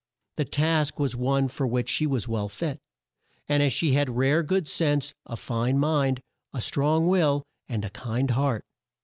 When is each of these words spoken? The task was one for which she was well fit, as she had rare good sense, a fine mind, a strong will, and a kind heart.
The 0.37 0.45
task 0.45 0.97
was 0.97 1.15
one 1.15 1.47
for 1.47 1.67
which 1.67 1.87
she 1.87 2.07
was 2.07 2.27
well 2.27 2.49
fit, 2.49 2.79
as 3.47 3.71
she 3.71 3.91
had 3.91 4.09
rare 4.09 4.41
good 4.41 4.67
sense, 4.67 5.13
a 5.27 5.37
fine 5.37 5.77
mind, 5.77 6.21
a 6.53 6.59
strong 6.59 7.05
will, 7.07 7.43
and 7.69 7.85
a 7.85 7.91
kind 7.91 8.31
heart. 8.31 8.63